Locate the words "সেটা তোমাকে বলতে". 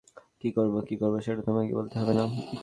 1.21-1.95